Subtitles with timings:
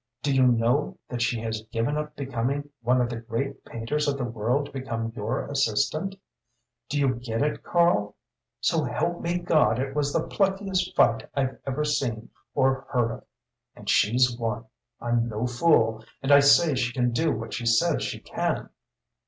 [0.23, 4.17] Do you know that she has given up becoming one of the great painters of
[4.17, 6.15] the world to become your assistant?
[6.89, 8.15] Do you get it, Karl?
[8.61, 13.23] So help me God it was the pluckiest fight I've ever seen or heard of.
[13.75, 14.65] And she's won!
[14.99, 18.69] I'm no fool and I say she can do what she says she can.